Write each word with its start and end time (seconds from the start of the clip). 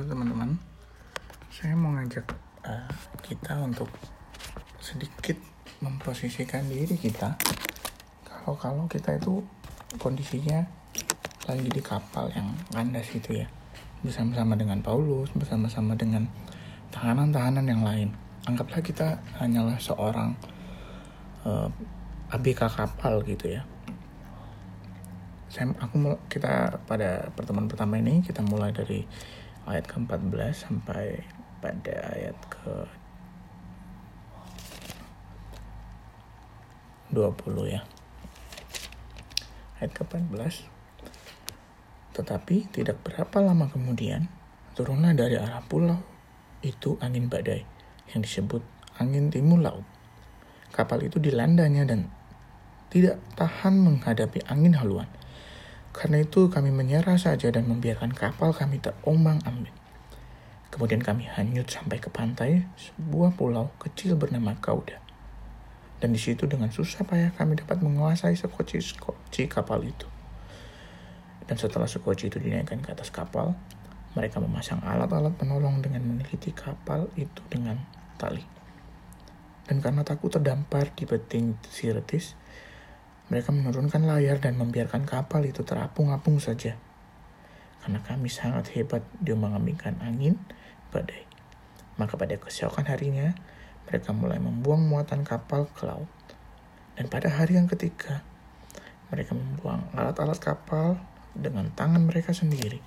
Halo 0.00 0.16
teman-teman, 0.16 0.56
saya 1.52 1.76
mau 1.76 1.92
ngajak 1.92 2.24
uh, 2.64 2.88
kita 3.20 3.52
untuk 3.60 3.84
sedikit 4.80 5.36
memposisikan 5.84 6.64
diri 6.72 6.96
kita. 6.96 7.36
Kalau 8.24 8.56
kalau 8.56 8.88
kita 8.88 9.20
itu 9.20 9.44
kondisinya 10.00 10.64
lagi 11.44 11.68
di 11.68 11.84
kapal 11.84 12.32
yang 12.32 12.48
kandas 12.72 13.12
gitu 13.12 13.44
ya, 13.44 13.46
bersama-sama 14.00 14.56
dengan 14.56 14.80
Paulus, 14.80 15.28
bersama-sama 15.36 15.92
dengan 15.92 16.32
tahanan-tahanan 16.96 17.68
yang 17.68 17.84
lain. 17.84 18.08
Anggaplah 18.48 18.80
kita 18.80 19.20
hanyalah 19.36 19.76
seorang 19.76 20.32
uh, 21.44 21.68
ABK 22.32 22.72
kapal 22.72 23.20
gitu 23.28 23.52
ya. 23.52 23.68
Saya, 25.52 25.76
aku 25.76 26.16
kita 26.32 26.80
pada 26.88 27.28
pertemuan 27.36 27.68
pertama 27.68 28.00
ini 28.00 28.24
kita 28.24 28.40
mulai 28.40 28.72
dari 28.72 29.04
ayat 29.68 29.84
ke-14 29.88 30.68
sampai 30.68 31.20
pada 31.60 31.94
ayat 32.16 32.36
ke 32.48 32.74
20 37.12 37.74
ya. 37.74 37.82
Ayat 39.82 39.92
ke-14. 39.92 40.68
Tetapi 42.14 42.56
tidak 42.70 43.02
berapa 43.02 43.38
lama 43.42 43.66
kemudian 43.68 44.30
turunlah 44.78 45.12
dari 45.12 45.36
arah 45.36 45.62
pulau 45.66 45.98
itu 46.62 47.00
angin 47.00 47.26
badai 47.26 47.64
yang 48.14 48.22
disebut 48.22 48.62
angin 49.00 49.28
timur 49.28 49.58
laut. 49.58 49.86
Kapal 50.70 51.02
itu 51.02 51.18
dilandanya 51.18 51.82
dan 51.82 52.06
tidak 52.90 53.18
tahan 53.38 53.74
menghadapi 53.78 54.42
angin 54.50 54.74
haluan 54.74 55.06
karena 55.90 56.22
itu 56.22 56.46
kami 56.46 56.70
menyerah 56.70 57.18
saja 57.18 57.50
dan 57.50 57.66
membiarkan 57.66 58.14
kapal 58.14 58.54
kami 58.54 58.78
terombang 58.78 59.42
ambing. 59.42 59.74
Kemudian 60.70 61.02
kami 61.02 61.26
hanyut 61.26 61.66
sampai 61.66 61.98
ke 61.98 62.06
pantai 62.14 62.62
sebuah 62.78 63.34
pulau 63.34 63.74
kecil 63.82 64.14
bernama 64.14 64.54
Kauda. 64.62 65.02
Dan 66.00 66.14
di 66.14 66.20
situ 66.22 66.46
dengan 66.46 66.70
susah 66.70 67.02
payah 67.02 67.34
kami 67.34 67.58
dapat 67.58 67.82
menguasai 67.82 68.38
sekoci-sekoci 68.38 69.50
kapal 69.50 69.82
itu. 69.82 70.06
Dan 71.44 71.58
setelah 71.58 71.90
sekoci 71.90 72.30
itu 72.30 72.38
dinaikkan 72.38 72.78
ke 72.78 72.94
atas 72.94 73.10
kapal, 73.10 73.58
mereka 74.14 74.38
memasang 74.38 74.78
alat-alat 74.86 75.34
penolong 75.34 75.82
dengan 75.82 76.06
meneliti 76.06 76.54
kapal 76.54 77.10
itu 77.18 77.42
dengan 77.50 77.82
tali. 78.14 78.46
Dan 79.66 79.82
karena 79.82 80.06
takut 80.06 80.30
terdampar 80.30 80.94
di 80.94 81.04
beting 81.04 81.58
Sirtis, 81.66 82.38
mereka 83.30 83.54
menurunkan 83.54 84.10
layar 84.10 84.42
dan 84.42 84.58
membiarkan 84.58 85.06
kapal 85.06 85.46
itu 85.46 85.62
terapung-apung 85.62 86.42
saja. 86.42 86.74
Karena 87.78 88.02
kami 88.02 88.26
sangat 88.26 88.74
hebat 88.74 89.06
dia 89.22 89.38
mengambilkan 89.38 89.94
angin 90.02 90.34
badai. 90.90 91.30
Maka 91.94 92.18
pada 92.18 92.34
keesokan 92.34 92.90
harinya, 92.90 93.30
mereka 93.86 94.10
mulai 94.10 94.42
membuang 94.42 94.82
muatan 94.82 95.22
kapal 95.22 95.70
ke 95.70 95.86
laut. 95.86 96.10
Dan 96.98 97.06
pada 97.06 97.30
hari 97.30 97.54
yang 97.54 97.70
ketiga, 97.70 98.26
mereka 99.14 99.38
membuang 99.38 99.86
alat-alat 99.94 100.42
kapal 100.42 100.98
dengan 101.32 101.70
tangan 101.70 102.02
mereka 102.02 102.34
sendiri. 102.34 102.82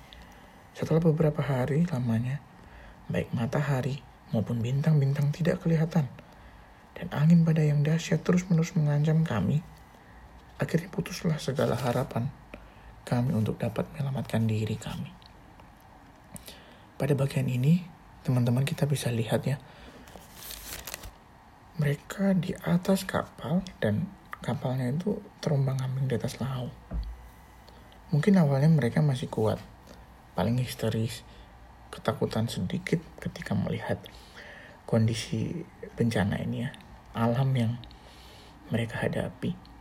Setelah 0.76 1.00
beberapa 1.00 1.40
hari 1.40 1.88
lamanya, 1.88 2.44
baik 3.08 3.32
matahari 3.32 4.04
maupun 4.28 4.60
bintang-bintang 4.60 5.32
tidak 5.32 5.64
kelihatan. 5.64 6.04
Dan 6.94 7.08
angin 7.16 7.48
badai 7.48 7.72
yang 7.72 7.80
dahsyat 7.80 8.20
terus-menerus 8.22 8.76
mengancam 8.76 9.24
kami 9.26 9.64
Akhirnya 10.54 10.86
putuslah 10.86 11.42
segala 11.42 11.74
harapan 11.74 12.30
kami 13.02 13.34
untuk 13.34 13.58
dapat 13.58 13.90
menyelamatkan 13.90 14.46
diri 14.46 14.78
kami. 14.78 15.10
Pada 16.94 17.12
bagian 17.18 17.50
ini, 17.50 17.82
teman-teman 18.22 18.62
kita 18.62 18.86
bisa 18.86 19.10
lihat 19.10 19.44
ya, 19.44 19.58
mereka 21.74 22.32
di 22.38 22.54
atas 22.54 23.02
kapal 23.02 23.66
dan 23.82 24.06
kapalnya 24.40 24.94
itu 24.94 25.18
terombang 25.42 25.74
ambing 25.82 26.06
di 26.06 26.14
atas 26.14 26.38
laut. 26.38 26.70
Mungkin 28.14 28.38
awalnya 28.38 28.70
mereka 28.70 29.02
masih 29.02 29.26
kuat, 29.26 29.58
paling 30.38 30.54
histeris, 30.62 31.26
ketakutan 31.90 32.46
sedikit 32.46 33.02
ketika 33.18 33.58
melihat 33.58 33.98
kondisi 34.86 35.66
bencana 35.98 36.38
ini 36.38 36.62
ya, 36.62 36.70
alam 37.10 37.50
yang 37.58 37.74
mereka 38.70 39.02
hadapi 39.02 39.73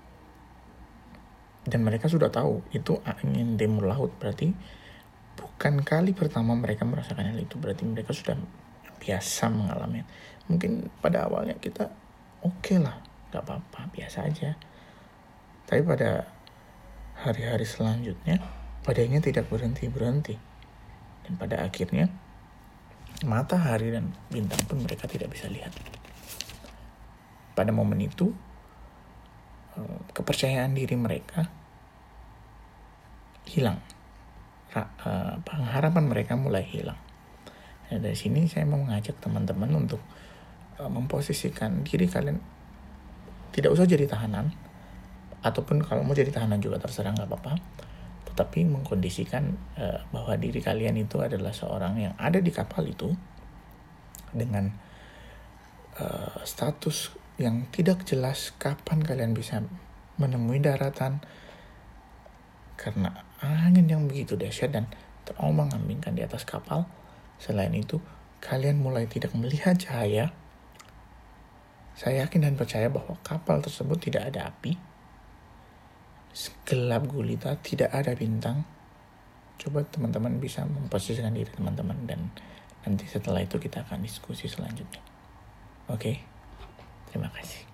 dan 1.64 1.80
mereka 1.84 2.12
sudah 2.12 2.28
tahu 2.28 2.64
itu 2.76 3.00
angin 3.08 3.56
timur 3.56 3.88
laut. 3.88 4.12
Berarti 4.20 4.52
bukan 5.40 5.84
kali 5.84 6.12
pertama 6.12 6.56
mereka 6.56 6.84
merasakan 6.84 7.32
hal 7.32 7.40
itu. 7.40 7.56
Berarti 7.56 7.88
mereka 7.88 8.12
sudah 8.12 8.36
biasa 9.00 9.48
mengalami. 9.52 10.04
Mungkin 10.52 10.92
pada 11.00 11.28
awalnya 11.28 11.56
kita 11.60 11.88
oke 12.44 12.60
okay 12.60 12.78
lah 12.80 13.00
nggak 13.32 13.44
apa-apa 13.44 13.92
biasa 13.96 14.28
aja. 14.28 14.60
Tapi 15.64 15.82
pada 15.88 16.28
hari-hari 17.24 17.64
selanjutnya 17.64 18.44
badainya 18.84 19.24
tidak 19.24 19.48
berhenti 19.48 19.88
berhenti 19.88 20.36
dan 21.24 21.40
pada 21.40 21.64
akhirnya 21.64 22.12
matahari 23.24 23.96
dan 23.96 24.12
bintang 24.28 24.60
pun 24.68 24.84
mereka 24.84 25.08
tidak 25.08 25.32
bisa 25.32 25.48
lihat. 25.48 25.72
Pada 27.56 27.72
momen 27.72 28.02
itu 28.04 28.36
kepercayaan 30.14 30.74
diri 30.78 30.94
mereka 30.94 31.50
hilang. 33.50 33.82
Uh, 34.74 35.38
pengharapan 35.46 36.10
mereka 36.10 36.34
mulai 36.34 36.66
hilang. 36.66 36.98
Nah, 37.94 38.02
dari 38.02 38.18
sini 38.18 38.50
saya 38.50 38.66
mau 38.66 38.82
mengajak 38.82 39.22
teman-teman 39.22 39.70
untuk 39.78 40.02
uh, 40.82 40.90
memposisikan 40.90 41.86
diri 41.86 42.10
kalian 42.10 42.42
tidak 43.54 43.70
usah 43.70 43.86
jadi 43.86 44.10
tahanan 44.10 44.50
ataupun 45.46 45.86
kalau 45.86 46.02
mau 46.02 46.18
jadi 46.18 46.34
tahanan 46.34 46.58
juga 46.58 46.82
terserah 46.82 47.14
nggak 47.14 47.30
apa-apa 47.30 47.54
tetapi 48.34 48.66
mengkondisikan 48.66 49.54
bahwa 50.10 50.34
diri 50.42 50.58
kalian 50.58 50.98
itu 50.98 51.22
adalah 51.22 51.54
seorang 51.54 52.02
yang 52.02 52.14
ada 52.18 52.42
di 52.42 52.50
kapal 52.50 52.82
itu 52.82 53.14
dengan 54.34 54.74
status 56.42 57.14
yang 57.44 57.68
tidak 57.76 58.08
jelas 58.08 58.56
kapan 58.56 59.04
kalian 59.04 59.36
bisa 59.36 59.60
menemui 60.16 60.64
daratan 60.64 61.20
karena 62.80 63.12
angin 63.44 63.86
yang 63.86 64.04
begitu 64.08 64.40
dahsyat 64.40 64.72
dan 64.72 64.86
terombang-ambingkan 65.28 66.16
di 66.16 66.24
atas 66.24 66.44
kapal. 66.44 66.88
Selain 67.40 67.72
itu, 67.76 68.00
kalian 68.44 68.80
mulai 68.80 69.08
tidak 69.08 69.32
melihat 69.36 69.76
cahaya. 69.80 70.32
Saya 71.94 72.26
yakin 72.26 72.50
dan 72.50 72.56
percaya 72.58 72.90
bahwa 72.90 73.16
kapal 73.22 73.62
tersebut 73.62 74.00
tidak 74.10 74.34
ada 74.34 74.50
api. 74.52 74.76
Gelap 76.66 77.06
gulita, 77.06 77.54
tidak 77.62 77.94
ada 77.94 78.18
bintang. 78.18 78.66
Coba 79.62 79.86
teman-teman 79.86 80.42
bisa 80.42 80.66
memposisikan 80.66 81.32
diri 81.32 81.48
teman-teman 81.54 82.10
dan 82.10 82.20
nanti 82.84 83.06
setelah 83.06 83.46
itu 83.46 83.62
kita 83.62 83.86
akan 83.86 84.02
diskusi 84.02 84.50
selanjutnya. 84.50 85.00
Oke. 85.88 86.00
Okay? 86.00 86.33
Terima 87.14 87.30
kasih. 87.30 87.73